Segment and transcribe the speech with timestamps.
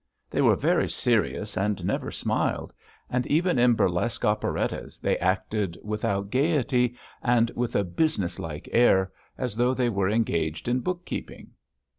[0.31, 2.73] They were very serious and never smiled,
[3.07, 9.55] and even in burlesque operettas they acted without gaiety and with a businesslike air, as
[9.57, 11.51] though they were engaged in bookkeeping.